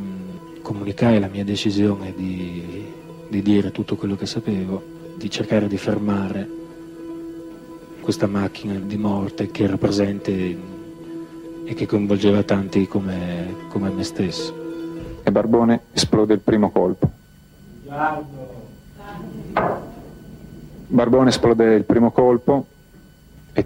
[0.62, 2.86] comunicai la mia decisione di,
[3.29, 4.84] di dire tutto quello che sapevo,
[5.15, 6.47] di cercare di fermare
[7.99, 10.72] questa macchina di morte che era presente
[11.65, 14.62] e che coinvolgeva tanti come, come me stesso.
[15.23, 17.10] E Barbone esplode il primo colpo.
[20.88, 22.67] Barbone esplode il primo colpo
[23.54, 23.65] e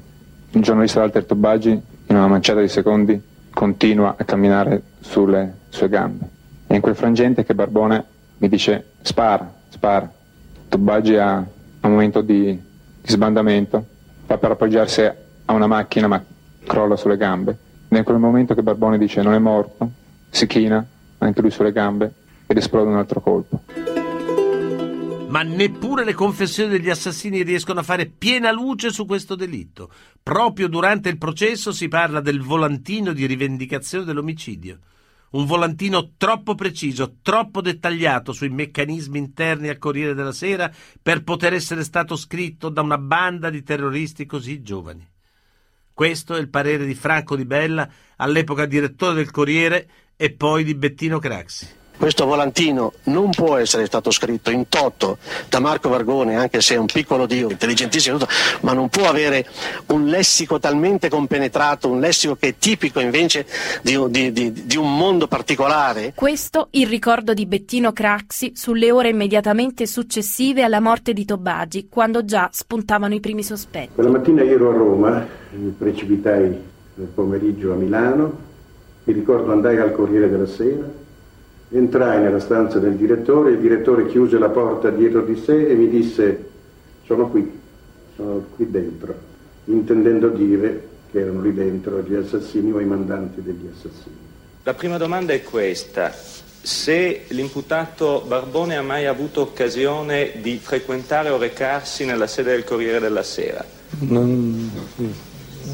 [0.51, 6.29] il giornalista Walter Tobagi in una manciata di secondi continua a camminare sulle sue gambe.
[6.67, 8.05] E in quel frangente che Barbone
[8.37, 10.09] mi dice spara, spara.
[10.69, 12.45] Tobagi ha un momento di,
[13.01, 13.83] di sbandamento,
[14.25, 16.23] fa per appoggiarsi a una macchina ma
[16.65, 17.57] crolla sulle gambe.
[17.89, 19.89] Ed in quel momento che Barbone dice non è morto,
[20.29, 20.85] si china
[21.19, 22.13] anche lui sulle gambe
[22.45, 23.61] ed esplode un altro colpo.
[25.29, 29.91] Ma neppure le confessioni degli assassini riescono a fare piena luce su questo delitto.
[30.23, 34.79] Proprio durante il processo si parla del volantino di rivendicazione dell'omicidio.
[35.29, 40.71] Un volantino troppo preciso, troppo dettagliato sui meccanismi interni al Corriere della Sera
[41.01, 45.05] per poter essere stato scritto da una banda di terroristi così giovani.
[45.97, 50.75] Questo è il parere di Franco Di Bella, all'epoca direttore del Corriere, e poi di
[50.75, 51.67] Bettino Craxi.
[51.97, 55.17] Questo volantino non può essere stato scritto in toto
[55.49, 58.19] da Marco Vargone, anche se è un piccolo dio, intelligentissimo,
[58.61, 59.45] ma non può avere
[59.87, 63.47] un lessico talmente compenetrato, un lessico che è tipico invece
[63.81, 66.13] di, di, di, di un mondo particolare.
[66.15, 72.23] Questo il ricordo di Bettino Craxi sulle ore immediatamente successive alla morte di Tobagi, quando
[72.23, 73.93] già spuntavano i primi sospetti.
[73.95, 76.57] Quella mattina ero a Roma, mi precipitai
[76.93, 78.37] nel pomeriggio a Milano,
[79.03, 81.05] mi ricordo andai al Corriere della Sera,
[81.69, 85.89] Entrai nella stanza del direttore, il direttore chiuse la porta dietro di sé e mi
[85.89, 86.45] disse
[87.05, 87.59] sono qui,
[88.15, 89.13] sono qui dentro,
[89.65, 94.15] intendendo dire che erano lì dentro gli assassini o i mandanti degli assassini.
[94.63, 96.13] La prima domanda è questa.
[96.13, 102.99] Se l'imputato Barbone ha mai avuto occasione di frequentare o recarsi nella sede del Corriere
[102.99, 103.63] della Sera?
[103.99, 104.69] Non,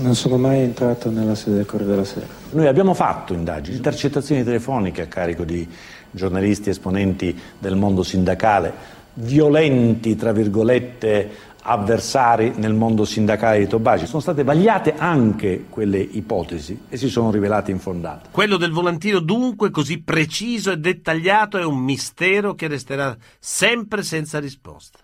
[0.02, 2.43] non sono mai entrato nella sede del Corriere della Sera.
[2.54, 5.68] Noi abbiamo fatto indagini, intercettazioni telefoniche a carico di
[6.12, 8.72] giornalisti, esponenti del mondo sindacale,
[9.14, 14.06] violenti, tra virgolette, avversari nel mondo sindacale di Tobagi.
[14.06, 18.30] Sono state vagliate anche quelle ipotesi e si sono rivelate infondate.
[18.30, 24.40] Quello del volantino dunque così preciso e dettagliato è un mistero che resterà sempre senza
[24.40, 25.00] risposta.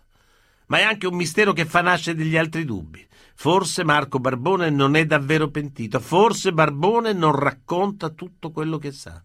[0.68, 3.08] Ma è anche un mistero che fa nascere degli altri dubbi.
[3.42, 9.22] Forse Marco Barbone non è davvero pentito, forse Barbone non racconta tutto quello che sa.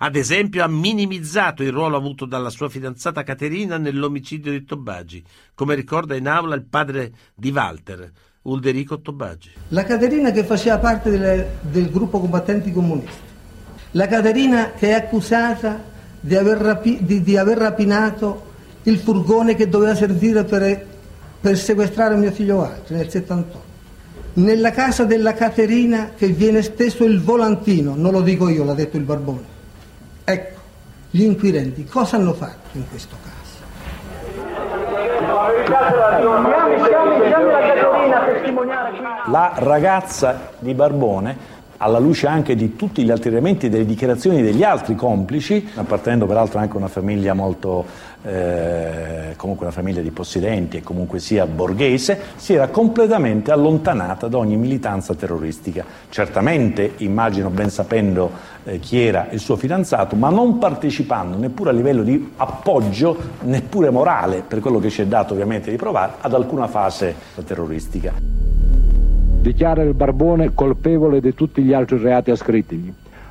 [0.00, 5.24] Ad esempio ha minimizzato il ruolo avuto dalla sua fidanzata Caterina nell'omicidio di Tobagi,
[5.54, 9.52] come ricorda in aula il padre di Walter, Ulderico Tobagi.
[9.68, 13.16] La Caterina che faceva parte del, del gruppo combattenti comunisti,
[13.92, 15.82] la Caterina che è accusata
[16.20, 20.92] di aver, rapi, di, di aver rapinato il furgone che doveva servire per
[21.44, 23.62] per sequestrare mio figlio Walter nel 78.
[24.34, 28.96] Nella casa della Caterina che viene stesso il volantino, non lo dico io, l'ha detto
[28.96, 29.44] il Barbone.
[30.24, 30.58] Ecco,
[31.10, 33.32] gli inquirenti cosa hanno fatto in questo caso?
[39.26, 41.36] La ragazza di Barbone
[41.84, 46.58] alla luce anche di tutti gli altri elementi delle dichiarazioni degli altri complici, appartenendo peraltro
[46.58, 47.84] anche a una famiglia molto,
[48.22, 54.38] eh, comunque una famiglia di possidenti e comunque sia borghese, si era completamente allontanata da
[54.38, 55.84] ogni militanza terroristica.
[56.08, 58.30] Certamente, immagino ben sapendo
[58.64, 63.90] eh, chi era il suo fidanzato, ma non partecipando neppure a livello di appoggio, neppure
[63.90, 68.53] morale, per quello che ci è dato ovviamente di provare, ad alcuna fase terroristica
[69.44, 72.90] dichiara il Barbone colpevole di tutti gli altri reati ascrittigli.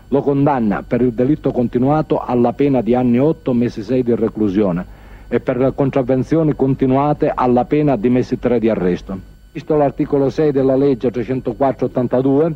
[0.10, 4.86] Lo condanna per il delitto continuato alla pena di anni 8, mesi 6 di reclusione
[5.28, 9.18] e per le contravvenzioni continuate alla pena di mesi 3 di arresto.
[9.52, 12.54] Visto l'articolo 6 della legge 304-82,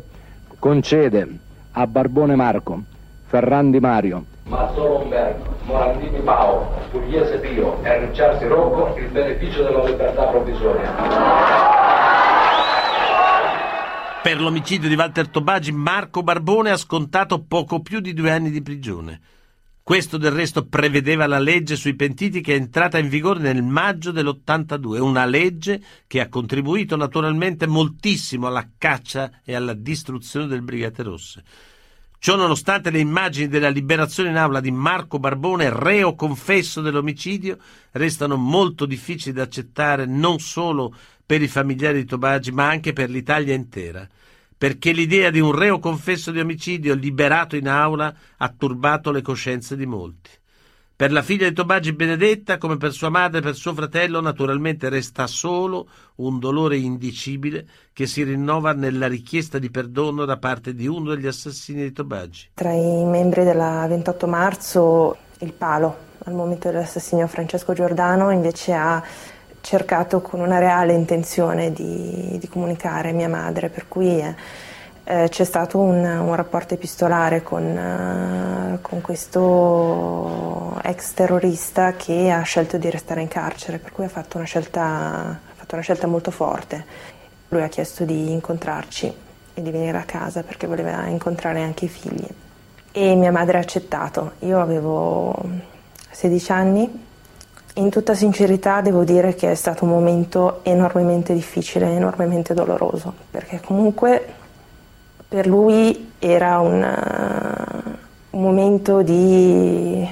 [0.60, 1.28] concede
[1.72, 2.80] a Barbone Marco,
[3.24, 10.26] Ferrandi Mario, Mazzolo Umberto, Morandini Pao, Pugliese Pio e Ricciardi Rocco il beneficio della libertà
[10.26, 12.07] provvisoria.
[14.28, 18.60] Per l'omicidio di Walter Tobagi, Marco Barbone ha scontato poco più di due anni di
[18.60, 19.18] prigione.
[19.82, 24.10] Questo del resto prevedeva la legge sui pentiti che è entrata in vigore nel maggio
[24.10, 31.02] dell'82, una legge che ha contribuito naturalmente moltissimo alla caccia e alla distruzione del Brigate
[31.02, 31.42] Rosse.
[32.18, 37.56] Ciò nonostante le immagini della liberazione in aula di Marco Barbone, reo confesso dell'omicidio,
[37.92, 40.94] restano molto difficili da accettare non solo
[41.28, 44.08] per i familiari di Tobagi, ma anche per l'Italia intera,
[44.56, 49.76] perché l'idea di un reo confesso di omicidio liberato in aula ha turbato le coscienze
[49.76, 50.30] di molti.
[50.96, 54.88] Per la figlia di Tobagi Benedetta, come per sua madre e per suo fratello, naturalmente
[54.88, 60.86] resta solo un dolore indicibile che si rinnova nella richiesta di perdono da parte di
[60.86, 62.52] uno degli assassini di Tobagi.
[62.54, 69.02] Tra i membri della 28 marzo, il palo al momento dell'assassinio Francesco Giordano invece ha
[69.60, 74.22] cercato con una reale intenzione di, di comunicare a mia madre, per cui
[75.10, 82.42] eh, c'è stato un, un, rapporto epistolare con, uh, con, questo ex terrorista che ha
[82.42, 86.30] scelto di restare in carcere, per cui ha fatto una scelta, fatto una scelta molto
[86.30, 86.84] forte.
[87.48, 89.14] Lui ha chiesto di incontrarci
[89.54, 92.28] e di venire a casa perché voleva incontrare anche i figli.
[92.92, 94.32] E mia madre ha accettato.
[94.40, 95.34] Io avevo
[96.10, 97.06] 16 anni
[97.78, 103.60] in tutta sincerità devo dire che è stato un momento enormemente difficile, enormemente doloroso, perché
[103.64, 104.34] comunque
[105.28, 110.06] per lui era un, uh, un momento di...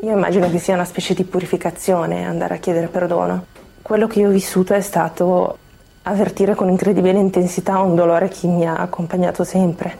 [0.00, 3.44] io immagino che sia una specie di purificazione andare a chiedere perdono.
[3.82, 5.58] Quello che io ho vissuto è stato
[6.02, 9.94] avvertire con incredibile intensità un dolore che mi ha accompagnato sempre,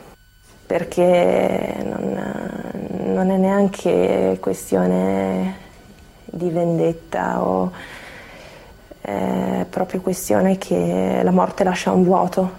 [0.65, 5.65] perché non, non è neanche questione
[6.37, 7.73] di vendetta o
[9.01, 12.51] è proprio questione che la morte lascia un vuoto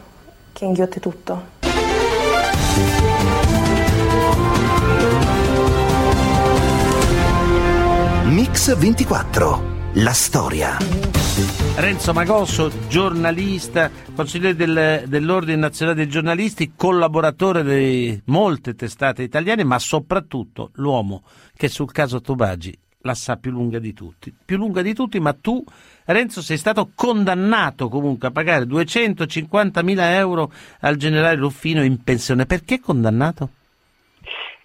[0.54, 1.56] che inghiotte tutto.
[8.24, 9.62] Mix 24,
[9.96, 10.78] la storia.
[11.76, 19.78] Renzo Magosso, giornalista, consigliere del, dell'Ordine Nazionale dei Giornalisti, collaboratore di molte testate italiane, ma
[19.80, 21.24] soprattutto l'uomo
[21.56, 24.34] che sul caso Tobagi la sa più lunga di tutti.
[24.46, 25.64] Più lunga di tutti, ma tu,
[26.06, 32.46] Renzo, sei stato condannato comunque a pagare 250.000 euro al generale Ruffino in pensione.
[32.46, 33.50] Perché condannato?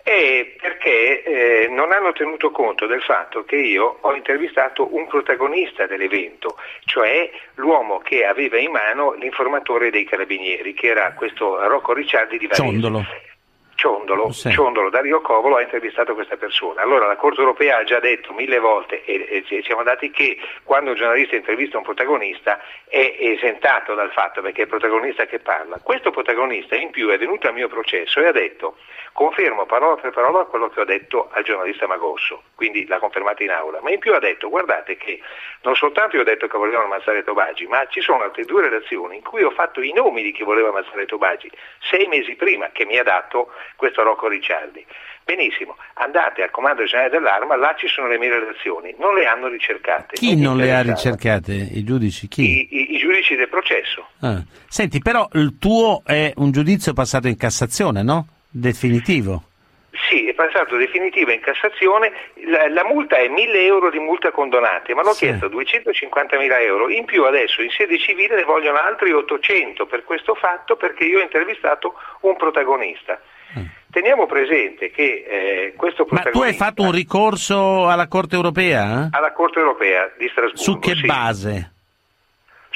[0.05, 5.87] Eh, perché eh, non hanno tenuto conto del fatto che io ho intervistato un protagonista
[5.87, 12.37] dell'evento, cioè l'uomo che aveva in mano l'informatore dei carabinieri, che era questo Rocco Ricciardi
[12.37, 12.63] di Varese.
[12.63, 13.05] Ciondolo.
[13.83, 14.49] Ciondolo, sì.
[14.53, 16.83] Ciondolo, Dario Covolo ha intervistato questa persona.
[16.83, 20.91] Allora la Corte europea ha già detto mille volte e, e siamo dati che quando
[20.91, 25.81] un giornalista intervista un protagonista è esentato dal fatto perché è il protagonista che parla.
[25.83, 28.77] Questo protagonista in più è venuto al mio processo e ha detto
[29.13, 33.51] confermo parola per parola quello che ho detto al giornalista Magosso, quindi l'ha confermato in
[33.51, 35.21] aula, ma in più ha detto guardate che
[35.63, 39.17] non soltanto io ho detto che volevano ammazzare Tobagi, ma ci sono altre due relazioni
[39.17, 41.51] in cui ho fatto i nomi di chi voleva ammazzare Tobagi,
[41.91, 44.85] sei mesi prima che mi ha dato questo Rocco Ricciardi.
[45.25, 49.47] Benissimo, andate al comando generale dell'arma, là ci sono le mie relazioni, non le hanno
[49.47, 50.17] ricercate.
[50.17, 51.53] Chi non, non le ha ricercate?
[51.53, 52.27] I giudici?
[52.27, 52.43] Chi?
[52.43, 54.09] I, i, i giudici del processo.
[54.21, 54.43] Ah.
[54.69, 58.27] Senti, però il tuo è un giudizio passato in Cassazione, no?
[58.53, 59.45] Definitivo.
[60.09, 62.13] Sì, è passato definitivo in Cassazione,
[62.47, 65.27] la, la, multa è 1000 euro di multa condonate, ma hanno sì.
[65.27, 70.05] chiesto 250 mila euro, in più adesso in sede civile ne vogliono altri 800 per
[70.05, 73.21] questo fatto perché io ho intervistato un protagonista.
[73.59, 73.65] Mm.
[73.91, 76.39] Teniamo presente che eh, questo protagonista...
[76.39, 79.09] Ma tu hai fatto un ricorso alla Corte europea?
[79.13, 80.63] Alla Corte europea di Strasburgo.
[80.63, 81.05] Su che sì.
[81.05, 81.72] base?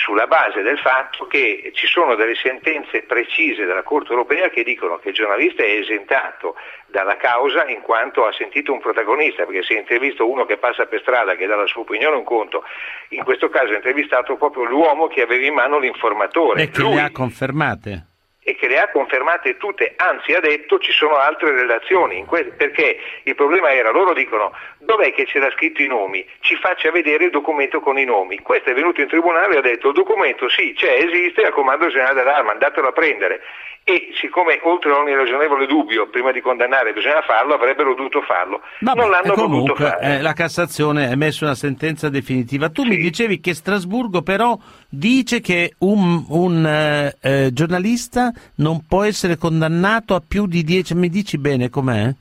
[0.07, 4.98] Sulla base del fatto che ci sono delle sentenze precise della Corte europea che dicono
[4.98, 6.54] che il giornalista è esentato
[6.86, 11.00] dalla causa in quanto ha sentito un protagonista, perché se intervista uno che passa per
[11.00, 12.62] strada, che dà la sua opinione un conto,
[13.11, 16.62] in questo caso ha intervistato proprio l'uomo che aveva in mano l'informatore.
[16.62, 18.07] E che Lui- le ha confermate.
[18.49, 22.97] E che le ha confermate tutte, anzi ha detto ci sono altre relazioni, que- perché
[23.24, 27.30] il problema era, loro dicono dov'è che c'era scritto i nomi, ci faccia vedere il
[27.32, 30.72] documento con i nomi, questo è venuto in tribunale e ha detto il documento sì
[30.76, 33.40] c'è, esiste, al comando generale dell'arma, andatelo a prendere.
[33.88, 38.99] E siccome oltre ogni ragionevole dubbio prima di condannare bisogna farlo, avrebbero dovuto farlo, Vabbè,
[39.01, 40.16] non l'hanno e voluto comunque fare.
[40.16, 42.68] eh, la Cassazione ha emesso una sentenza definitiva.
[42.68, 44.59] Tu mi dicevi che Strasburgo però
[44.97, 50.94] dice che un, un, eh, eh, giornalista non può essere condannato a più di 10...
[50.94, 52.12] Mi dici bene com'è?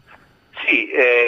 [0.67, 1.24] Sì, eh,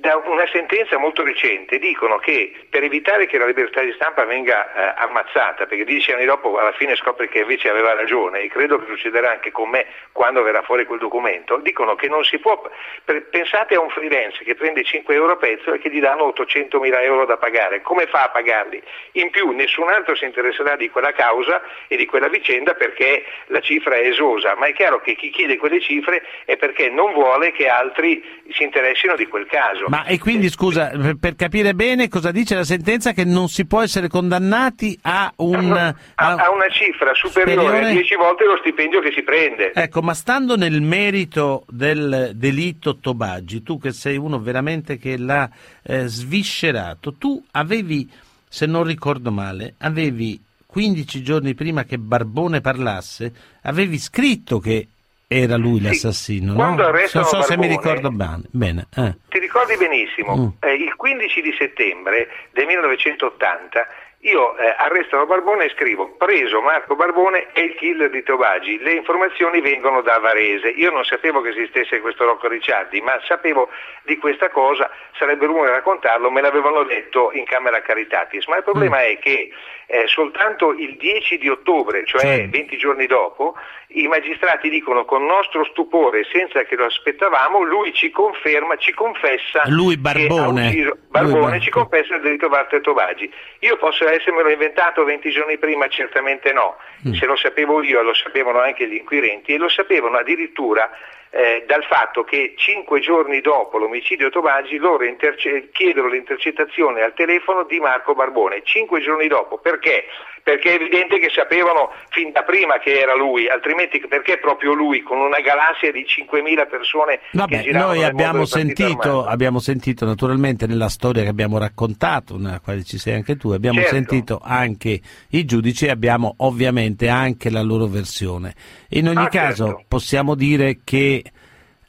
[0.00, 4.72] da una sentenza molto recente dicono che per evitare che la libertà di stampa venga
[4.72, 8.78] eh, ammazzata, perché dieci anni dopo alla fine scopre che invece aveva ragione, e credo
[8.78, 12.62] che succederà anche con me quando verrà fuori quel documento, dicono che non si può,
[13.04, 16.24] per- pensate a un freelance che prende 5 euro a pezzo e che gli danno
[16.24, 18.82] 800 mila euro da pagare, come fa a pagarli?
[19.12, 23.60] In più nessun altro si interesserà di quella causa e di quella vicenda perché la
[23.60, 27.52] cifra è esosa, ma è chiaro che chi chiede quelle cifre è perché non vuole
[27.52, 29.88] che altri si interessino di quel caso.
[29.90, 33.82] Ma e quindi scusa, per, capire bene cosa dice la sentenza che non si può
[33.82, 35.72] essere condannati a un...
[35.72, 39.72] a, a una cifra superiore superiore- a 10 volte lo stipendio che si prende.
[39.74, 45.50] Ecco, ma stando nel merito del delitto Tobaggi, tu che sei uno veramente che l'ha
[45.82, 48.08] eh, sviscerato, tu avevi,
[48.48, 53.32] se non ricordo male, avevi 15 giorni prima che Barbone parlasse,
[53.62, 54.86] avevi scritto che
[55.32, 56.90] era lui l'assassino, Quando no?
[56.90, 58.42] Non so se mi Barbone- ricordo bene.
[58.50, 59.14] bene eh.
[59.28, 60.48] Ti ricordi benissimo, Mm.
[60.68, 63.86] eh, il 15 di settembre del 1980
[64.22, 68.92] io eh, arrestano Barbone e scrivo preso Marco Barbone e il killer di Tobagi, le
[68.92, 73.70] informazioni vengono da Varese, io non sapevo che esistesse questo Rocco Ricciardi, ma sapevo
[74.04, 78.98] di questa cosa, sarebbe rumore raccontarlo, me l'avevano detto in Camera Caritatis, ma il problema
[78.98, 79.00] Mm.
[79.12, 79.50] è che
[79.86, 83.54] eh, soltanto il 10 di ottobre, cioè 20 giorni dopo,
[83.92, 89.62] i magistrati dicono con nostro stupore, senza che lo aspettavamo, lui ci conferma, ci confessa
[89.66, 90.68] Lui, Barbone.
[90.68, 93.32] ucciso- Barbone Lui, Bar- ci confessa il delitto Walter Tobagi.
[93.60, 95.88] Io posso essermelo inventato 20 giorni prima?
[95.88, 96.76] Certamente no.
[97.08, 97.12] Mm.
[97.14, 100.88] Se lo sapevo io, lo sapevano anche gli inquirenti e lo sapevano addirittura
[101.32, 107.62] eh, dal fatto che cinque giorni dopo l'omicidio Tobagi loro interce- chiedono l'intercettazione al telefono
[107.64, 108.62] di Marco Barbone.
[108.64, 109.58] Cinque giorni dopo.
[109.58, 110.06] Perché?
[110.42, 115.02] Perché è evidente che sapevano fin da prima che era lui, altrimenti perché proprio lui
[115.02, 120.66] con una galassia di 5.000 persone che Vabbè, giravano noi abbiamo sentito, abbiamo sentito naturalmente
[120.66, 123.94] nella storia che abbiamo raccontato, nella quale ci sei anche tu, abbiamo Certo.
[123.94, 128.54] sentito anche i giudici e abbiamo ovviamente anche la loro versione.
[128.90, 129.84] In ogni Ah, caso certo.
[129.88, 131.22] possiamo dire che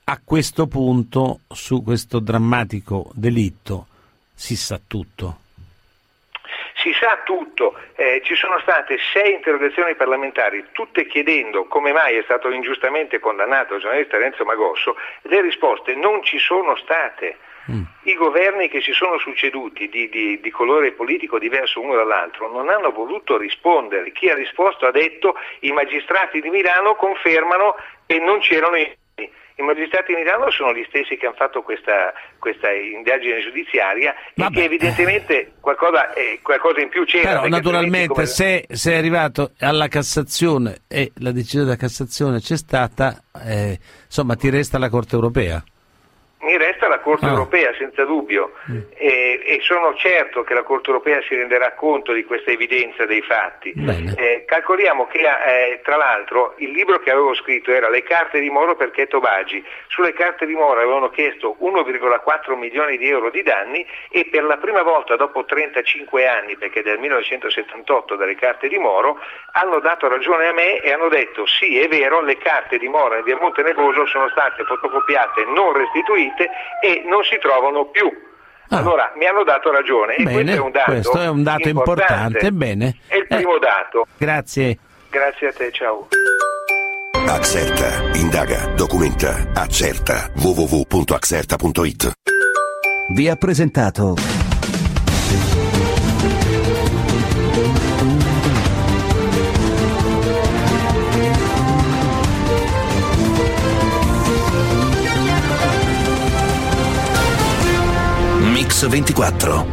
[0.04, 3.88] a questo punto su questo drammatico delitto
[4.34, 5.38] si sa tutto.
[6.82, 12.24] Si sa tutto, eh, ci sono state sei interrogazioni parlamentari, tutte chiedendo come mai è
[12.24, 17.38] stato ingiustamente condannato il giornalista Renzo Magosso, le risposte non ci sono state.
[18.04, 22.70] I governi che si sono succeduti di, di- di colore politico diverso uno dall'altro non
[22.70, 24.12] hanno voluto rispondere.
[24.12, 27.76] Chi ha risposto ha detto i magistrati di Milano confermano
[28.08, 28.92] che non c'erano i
[29.62, 34.48] i magistrati di Milano sono gli stessi che hanno fatto questa, questa indagine giudiziaria e
[34.52, 37.42] che evidentemente qualcosa, eh, qualcosa in più c'era.
[37.42, 43.24] Però naturalmente come- se sei arrivato alla Cassazione e la decisione della Cassazione c'è stata,
[43.46, 45.64] eh, insomma ti resta la Corte europea.
[46.42, 47.30] Mi resta la Corte Ah.
[47.30, 48.54] europea, senza dubbio,
[48.96, 53.22] e, e sono certo che la Corte europea si renderà conto di questa evidenza dei
[53.22, 53.72] fatti.
[54.18, 58.50] Eh, calcoliamo che, eh, tra l'altro, il libro che avevo scritto era Le carte di
[58.50, 59.64] Moro perché Tobagi.
[59.88, 64.58] Sulle carte di Moro avevano chiesto 1,4 milioni di euro di danni e per la
[64.58, 69.20] prima volta dopo 35 anni, perché del 1978 dalle carte di Moro,
[69.54, 73.16] hanno dato ragione a me e hanno detto sì, è vero, le carte di Moro
[73.16, 76.30] e via Montenevoso sono state fotocopiate, non restituite
[76.82, 78.10] e non si trovano più.
[78.70, 80.26] Allora mi hanno dato ragione e Ah.
[80.26, 82.96] Bene, questo è un dato, questo è un dato importante, bene.
[83.08, 84.06] È il primo dato.
[84.18, 84.78] Grazie.
[85.10, 86.08] Grazie a te, ciao.
[87.28, 90.32] Accerta, indaga, documenta, accerta.
[90.36, 92.12] www.accerta.it
[93.14, 94.16] Vi ha presentato
[108.90, 109.66] Mix 24